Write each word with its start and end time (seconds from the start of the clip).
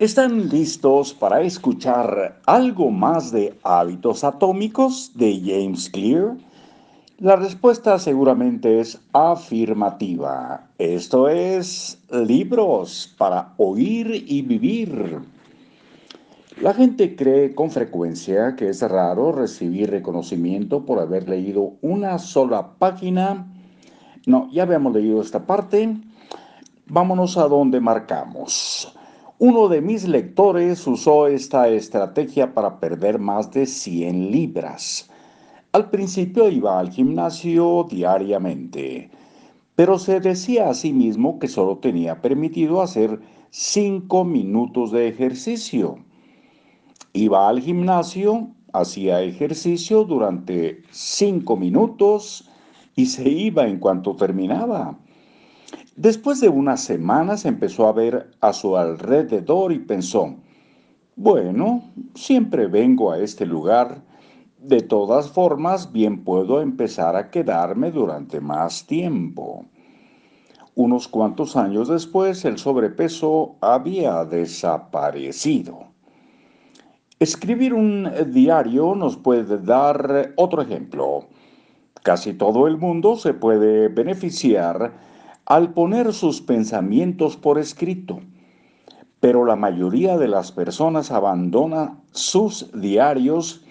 ¿Están 0.00 0.48
listos 0.48 1.12
para 1.12 1.42
escuchar 1.42 2.40
algo 2.46 2.90
más 2.90 3.32
de 3.32 3.52
hábitos 3.62 4.24
atómicos 4.24 5.12
de 5.14 5.38
James 5.44 5.90
Clear? 5.90 6.38
La 7.18 7.36
respuesta 7.36 7.98
seguramente 7.98 8.80
es 8.80 8.98
afirmativa. 9.12 10.68
Esto 10.78 11.28
es 11.28 11.98
libros 12.10 13.14
para 13.18 13.52
oír 13.58 14.24
y 14.26 14.40
vivir. 14.40 15.18
La 16.62 16.72
gente 16.72 17.14
cree 17.14 17.54
con 17.54 17.70
frecuencia 17.70 18.56
que 18.56 18.70
es 18.70 18.80
raro 18.80 19.32
recibir 19.32 19.90
reconocimiento 19.90 20.86
por 20.86 20.98
haber 20.98 21.28
leído 21.28 21.74
una 21.82 22.18
sola 22.18 22.70
página. 22.78 23.52
No, 24.24 24.48
ya 24.50 24.62
habíamos 24.62 24.94
leído 24.94 25.20
esta 25.20 25.44
parte. 25.44 25.94
Vámonos 26.86 27.36
a 27.36 27.46
donde 27.48 27.80
marcamos. 27.80 28.96
Uno 29.42 29.68
de 29.68 29.80
mis 29.80 30.06
lectores 30.06 30.86
usó 30.86 31.26
esta 31.26 31.66
estrategia 31.70 32.52
para 32.52 32.78
perder 32.78 33.18
más 33.18 33.50
de 33.50 33.64
100 33.64 34.30
libras. 34.30 35.08
Al 35.72 35.88
principio 35.88 36.50
iba 36.50 36.78
al 36.78 36.90
gimnasio 36.90 37.86
diariamente, 37.88 39.10
pero 39.76 39.98
se 39.98 40.20
decía 40.20 40.68
a 40.68 40.74
sí 40.74 40.92
mismo 40.92 41.38
que 41.38 41.48
solo 41.48 41.78
tenía 41.78 42.20
permitido 42.20 42.82
hacer 42.82 43.18
5 43.48 44.26
minutos 44.26 44.92
de 44.92 45.08
ejercicio. 45.08 45.96
Iba 47.14 47.48
al 47.48 47.62
gimnasio, 47.62 48.50
hacía 48.74 49.22
ejercicio 49.22 50.04
durante 50.04 50.82
5 50.90 51.56
minutos 51.56 52.46
y 52.94 53.06
se 53.06 53.26
iba 53.26 53.66
en 53.66 53.78
cuanto 53.78 54.14
terminaba. 54.16 54.98
Después 55.96 56.40
de 56.40 56.48
unas 56.48 56.82
semanas 56.82 57.44
empezó 57.44 57.88
a 57.88 57.92
ver 57.92 58.30
a 58.40 58.52
su 58.52 58.76
alrededor 58.76 59.72
y 59.72 59.80
pensó, 59.80 60.36
bueno, 61.16 61.82
siempre 62.14 62.66
vengo 62.66 63.10
a 63.10 63.18
este 63.18 63.44
lugar, 63.44 64.00
de 64.58 64.80
todas 64.82 65.30
formas 65.30 65.90
bien 65.90 66.22
puedo 66.22 66.60
empezar 66.60 67.16
a 67.16 67.30
quedarme 67.30 67.90
durante 67.90 68.40
más 68.40 68.86
tiempo. 68.86 69.64
Unos 70.76 71.08
cuantos 71.08 71.56
años 71.56 71.88
después 71.88 72.44
el 72.44 72.56
sobrepeso 72.56 73.56
había 73.60 74.24
desaparecido. 74.24 75.88
Escribir 77.18 77.74
un 77.74 78.08
diario 78.28 78.94
nos 78.94 79.16
puede 79.16 79.58
dar 79.58 80.32
otro 80.36 80.62
ejemplo. 80.62 81.26
Casi 82.02 82.32
todo 82.32 82.66
el 82.66 82.78
mundo 82.78 83.16
se 83.16 83.34
puede 83.34 83.88
beneficiar 83.88 84.92
al 85.50 85.72
poner 85.72 86.12
sus 86.12 86.40
pensamientos 86.40 87.36
por 87.36 87.58
escrito. 87.58 88.20
Pero 89.18 89.44
la 89.44 89.56
mayoría 89.56 90.16
de 90.16 90.28
las 90.28 90.52
personas 90.52 91.10
abandona 91.10 91.98
sus 92.12 92.70
diarios, 92.72 93.64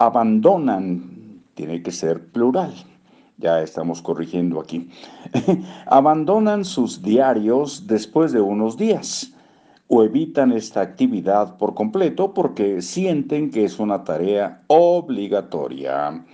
abandonan, 0.00 1.40
tiene 1.54 1.84
que 1.84 1.92
ser 1.92 2.26
plural, 2.32 2.74
ya 3.36 3.62
estamos 3.62 4.02
corrigiendo 4.02 4.60
aquí, 4.60 4.90
abandonan 5.86 6.64
sus 6.64 7.00
diarios 7.00 7.86
después 7.86 8.32
de 8.32 8.40
unos 8.40 8.76
días 8.76 9.32
o 9.86 10.02
evitan 10.02 10.50
esta 10.50 10.80
actividad 10.80 11.56
por 11.58 11.74
completo 11.74 12.34
porque 12.34 12.82
sienten 12.82 13.52
que 13.52 13.64
es 13.64 13.78
una 13.78 14.02
tarea 14.02 14.62
obligatoria. 14.66 16.24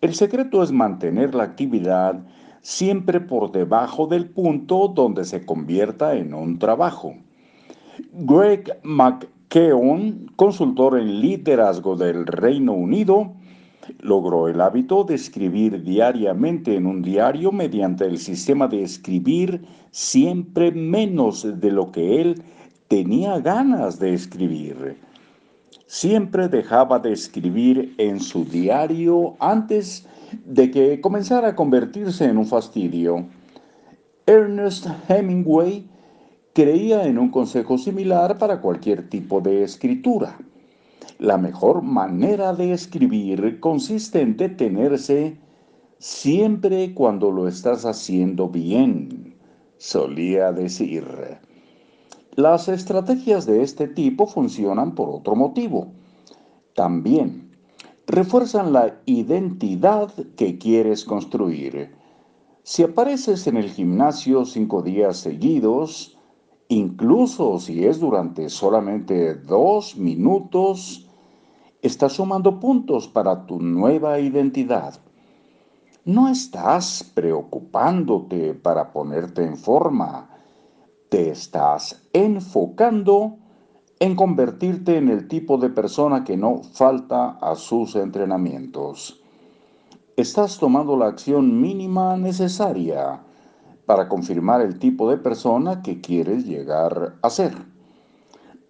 El 0.00 0.14
secreto 0.16 0.64
es 0.64 0.72
mantener 0.72 1.36
la 1.36 1.44
actividad 1.44 2.20
siempre 2.62 3.20
por 3.20 3.52
debajo 3.52 4.06
del 4.06 4.30
punto 4.30 4.88
donde 4.88 5.24
se 5.24 5.44
convierta 5.44 6.14
en 6.14 6.32
un 6.32 6.58
trabajo. 6.58 7.14
Greg 8.12 8.78
McKeown, 8.84 10.32
consultor 10.36 10.98
en 10.98 11.20
liderazgo 11.20 11.96
del 11.96 12.26
Reino 12.26 12.72
Unido, 12.72 13.32
logró 14.00 14.48
el 14.48 14.60
hábito 14.60 15.04
de 15.04 15.16
escribir 15.16 15.82
diariamente 15.82 16.76
en 16.76 16.86
un 16.86 17.02
diario 17.02 17.50
mediante 17.52 18.04
el 18.04 18.18
sistema 18.18 18.68
de 18.68 18.82
escribir 18.82 19.64
siempre 19.90 20.70
menos 20.70 21.60
de 21.60 21.70
lo 21.70 21.90
que 21.90 22.20
él 22.20 22.42
tenía 22.88 23.40
ganas 23.40 23.98
de 23.98 24.14
escribir. 24.14 24.96
Siempre 25.92 26.48
dejaba 26.48 26.98
de 27.00 27.12
escribir 27.12 27.94
en 27.98 28.18
su 28.18 28.46
diario 28.46 29.36
antes 29.40 30.08
de 30.46 30.70
que 30.70 31.02
comenzara 31.02 31.48
a 31.48 31.54
convertirse 31.54 32.24
en 32.24 32.38
un 32.38 32.46
fastidio. 32.46 33.26
Ernest 34.24 34.86
Hemingway 35.06 35.86
creía 36.54 37.04
en 37.04 37.18
un 37.18 37.28
consejo 37.28 37.76
similar 37.76 38.38
para 38.38 38.62
cualquier 38.62 39.10
tipo 39.10 39.42
de 39.42 39.64
escritura. 39.64 40.38
La 41.18 41.36
mejor 41.36 41.82
manera 41.82 42.54
de 42.54 42.72
escribir 42.72 43.60
consiste 43.60 44.22
en 44.22 44.38
detenerse 44.38 45.36
siempre 45.98 46.94
cuando 46.94 47.30
lo 47.30 47.46
estás 47.46 47.84
haciendo 47.84 48.48
bien, 48.48 49.34
solía 49.76 50.52
decir. 50.52 51.04
Las 52.36 52.66
estrategias 52.68 53.44
de 53.44 53.62
este 53.62 53.88
tipo 53.88 54.26
funcionan 54.26 54.94
por 54.94 55.10
otro 55.10 55.36
motivo. 55.36 55.92
También 56.74 57.50
refuerzan 58.06 58.72
la 58.72 59.00
identidad 59.04 60.10
que 60.34 60.56
quieres 60.56 61.04
construir. 61.04 61.94
Si 62.62 62.84
apareces 62.84 63.46
en 63.46 63.58
el 63.58 63.68
gimnasio 63.68 64.46
cinco 64.46 64.80
días 64.80 65.18
seguidos, 65.18 66.16
incluso 66.68 67.58
si 67.58 67.84
es 67.84 68.00
durante 68.00 68.48
solamente 68.48 69.34
dos 69.34 69.98
minutos, 69.98 71.06
estás 71.82 72.14
sumando 72.14 72.58
puntos 72.58 73.08
para 73.08 73.44
tu 73.44 73.60
nueva 73.60 74.18
identidad. 74.20 74.98
No 76.06 76.30
estás 76.30 77.04
preocupándote 77.14 78.54
para 78.54 78.90
ponerte 78.90 79.44
en 79.44 79.58
forma, 79.58 80.31
te 81.12 81.28
estás 81.28 82.08
enfocando 82.14 83.36
en 84.00 84.16
convertirte 84.16 84.96
en 84.96 85.10
el 85.10 85.28
tipo 85.28 85.58
de 85.58 85.68
persona 85.68 86.24
que 86.24 86.38
no 86.38 86.62
falta 86.62 87.32
a 87.32 87.54
sus 87.54 87.96
entrenamientos. 87.96 89.22
Estás 90.16 90.56
tomando 90.56 90.96
la 90.96 91.08
acción 91.08 91.60
mínima 91.60 92.16
necesaria 92.16 93.20
para 93.84 94.08
confirmar 94.08 94.62
el 94.62 94.78
tipo 94.78 95.10
de 95.10 95.18
persona 95.18 95.82
que 95.82 96.00
quieres 96.00 96.46
llegar 96.46 97.16
a 97.20 97.28
ser. 97.28 97.58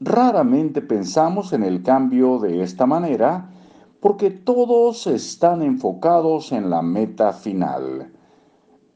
Raramente 0.01 0.83
pensamos 0.83 1.53
en 1.53 1.63
el 1.63 1.85
cambio 1.85 2.41
de 2.41 2.65
esta 2.65 2.87
manera 2.87 3.53
porque 4.01 4.31
todos 4.31 5.07
están 5.07 5.63
enfocados 5.63 6.51
en 6.51 6.71
la 6.71 6.83
meta 6.83 7.33
final. 7.33 8.13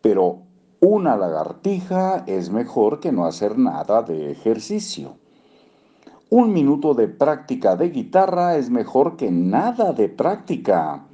Pero 0.03 0.46
una 0.89 1.17
lagartija 1.17 2.23
es 2.29 2.51
mejor 2.51 3.01
que 3.01 3.11
no 3.11 3.27
hacer 3.27 3.59
nada 3.59 4.03
de 4.03 4.31
ejercicio. 4.31 5.17
Un 6.31 6.53
minuto 6.53 6.95
de 6.95 7.09
práctica 7.09 7.75
de 7.75 7.89
guitarra 7.89 8.57
es 8.57 8.71
mejor 8.71 9.17
que 9.17 9.33
nada 9.33 9.93
de 9.93 10.09
práctica. 10.09 11.05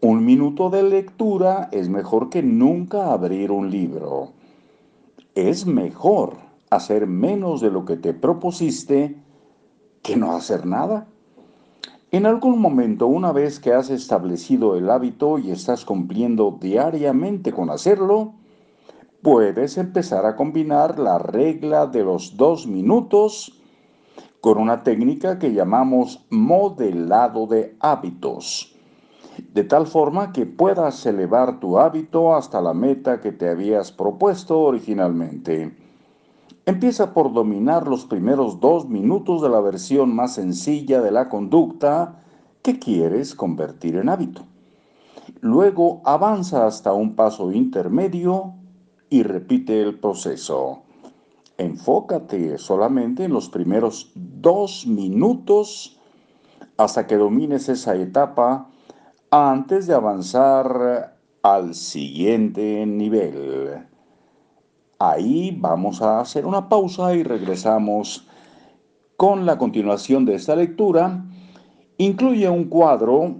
Un 0.00 0.24
minuto 0.24 0.70
de 0.70 0.82
lectura 0.82 1.68
es 1.70 1.90
mejor 1.90 2.30
que 2.30 2.42
nunca 2.42 3.12
abrir 3.12 3.50
un 3.50 3.70
libro. 3.70 4.32
Es 5.34 5.66
mejor 5.66 6.38
hacer 6.70 7.06
menos 7.06 7.60
de 7.60 7.70
lo 7.70 7.84
que 7.84 7.98
te 7.98 8.14
propusiste 8.14 9.18
que 10.02 10.16
no 10.16 10.34
hacer 10.34 10.64
nada. 10.64 11.06
En 12.10 12.24
algún 12.24 12.58
momento, 12.58 13.06
una 13.06 13.32
vez 13.32 13.60
que 13.60 13.74
has 13.74 13.90
establecido 13.90 14.76
el 14.76 14.88
hábito 14.88 15.38
y 15.38 15.50
estás 15.50 15.84
cumpliendo 15.84 16.56
diariamente 16.58 17.52
con 17.52 17.68
hacerlo, 17.68 18.32
puedes 19.24 19.78
empezar 19.78 20.26
a 20.26 20.36
combinar 20.36 20.98
la 20.98 21.16
regla 21.16 21.86
de 21.86 22.04
los 22.04 22.36
dos 22.36 22.66
minutos 22.66 23.58
con 24.42 24.58
una 24.58 24.82
técnica 24.82 25.38
que 25.38 25.54
llamamos 25.54 26.26
modelado 26.28 27.46
de 27.46 27.74
hábitos, 27.80 28.76
de 29.54 29.64
tal 29.64 29.86
forma 29.86 30.30
que 30.30 30.44
puedas 30.44 31.06
elevar 31.06 31.58
tu 31.58 31.78
hábito 31.78 32.34
hasta 32.34 32.60
la 32.60 32.74
meta 32.74 33.22
que 33.22 33.32
te 33.32 33.48
habías 33.48 33.90
propuesto 33.90 34.60
originalmente. 34.60 35.74
Empieza 36.66 37.14
por 37.14 37.32
dominar 37.32 37.88
los 37.88 38.04
primeros 38.04 38.60
dos 38.60 38.86
minutos 38.86 39.40
de 39.40 39.48
la 39.48 39.60
versión 39.60 40.14
más 40.14 40.34
sencilla 40.34 41.00
de 41.00 41.10
la 41.10 41.30
conducta 41.30 42.22
que 42.60 42.78
quieres 42.78 43.34
convertir 43.34 43.96
en 43.96 44.10
hábito. 44.10 44.42
Luego 45.40 46.02
avanza 46.04 46.66
hasta 46.66 46.92
un 46.92 47.16
paso 47.16 47.52
intermedio 47.52 48.56
y 49.10 49.22
repite 49.22 49.80
el 49.80 49.98
proceso. 49.98 50.82
Enfócate 51.56 52.58
solamente 52.58 53.24
en 53.24 53.32
los 53.32 53.48
primeros 53.48 54.10
dos 54.14 54.86
minutos 54.86 55.98
hasta 56.76 57.06
que 57.06 57.16
domines 57.16 57.68
esa 57.68 57.94
etapa 57.94 58.68
antes 59.30 59.86
de 59.86 59.94
avanzar 59.94 61.16
al 61.42 61.74
siguiente 61.74 62.84
nivel. 62.86 63.86
Ahí 64.98 65.56
vamos 65.60 66.02
a 66.02 66.20
hacer 66.20 66.46
una 66.46 66.68
pausa 66.68 67.14
y 67.14 67.22
regresamos 67.22 68.26
con 69.16 69.46
la 69.46 69.58
continuación 69.58 70.24
de 70.24 70.34
esta 70.34 70.56
lectura, 70.56 71.24
incluye 71.98 72.48
un 72.48 72.64
cuadro 72.64 73.36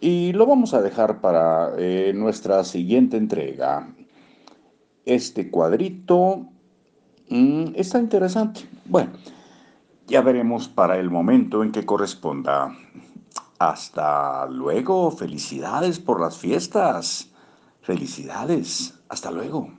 y 0.00 0.32
lo 0.32 0.46
vamos 0.46 0.74
a 0.74 0.80
dejar 0.80 1.20
para 1.20 1.72
eh, 1.76 2.12
nuestra 2.14 2.64
siguiente 2.64 3.16
entrega. 3.16 3.88
Este 5.08 5.50
cuadrito 5.50 6.50
mm, 7.30 7.68
está 7.76 7.98
interesante. 7.98 8.68
Bueno, 8.84 9.12
ya 10.06 10.20
veremos 10.20 10.68
para 10.68 10.98
el 10.98 11.08
momento 11.08 11.64
en 11.64 11.72
que 11.72 11.86
corresponda. 11.86 12.76
Hasta 13.58 14.44
luego, 14.48 15.10
felicidades 15.10 15.98
por 15.98 16.20
las 16.20 16.36
fiestas. 16.36 17.32
Felicidades, 17.80 19.00
hasta 19.08 19.30
luego. 19.30 19.72